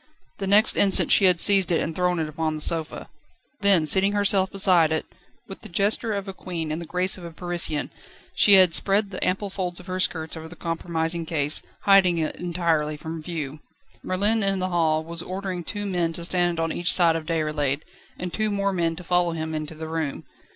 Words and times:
The 0.39 0.47
next 0.47 0.77
instant 0.77 1.11
she 1.11 1.25
had 1.25 1.39
seized 1.39 1.71
it 1.71 1.79
and 1.79 1.95
thrown 1.95 2.17
it 2.17 2.27
upon 2.27 2.55
the 2.55 2.61
sofa. 2.61 3.07
Then 3.59 3.85
seating 3.85 4.13
herself 4.13 4.49
beside 4.51 4.91
it, 4.91 5.05
with 5.47 5.61
the 5.61 5.69
gesture 5.69 6.13
of 6.13 6.27
a 6.27 6.33
queen 6.33 6.71
and 6.71 6.81
the 6.81 6.87
grace 6.87 7.19
of 7.19 7.23
a 7.23 7.29
Parisienne, 7.29 7.91
she 8.33 8.53
had 8.55 8.73
spread 8.73 9.11
the 9.11 9.23
ample 9.23 9.51
folds 9.51 9.79
of 9.79 9.85
her 9.85 9.99
skirts 9.99 10.35
over 10.35 10.47
the 10.47 10.55
compromising 10.55 11.27
case, 11.27 11.61
hiding 11.81 12.17
it 12.17 12.35
entirely 12.37 12.97
from 12.97 13.21
view. 13.21 13.59
Merlin 14.01 14.41
in 14.41 14.57
the 14.57 14.69
hall 14.69 15.03
was 15.03 15.21
ordering 15.21 15.63
two 15.63 15.85
men 15.85 16.13
to 16.13 16.25
stand 16.25 16.57
one 16.57 16.71
on 16.71 16.75
each 16.79 16.91
side 16.91 17.15
of 17.15 17.27
Déroulède, 17.27 17.81
and 18.17 18.33
two 18.33 18.49
more 18.49 18.73
to 18.73 19.03
follow 19.03 19.33
him 19.33 19.53
into 19.53 19.75
the 19.75 19.87
room. 19.87 20.23